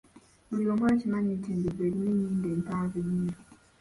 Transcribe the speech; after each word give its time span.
Buli 0.47 0.63
'omu 0.69 0.83
akimanyi 0.91 1.31
nti 1.39 1.49
enjovu 1.53 1.81
erina 1.87 2.07
ennyindo 2.11 2.47
empanvu 2.55 2.95
ennyo. 3.03 3.35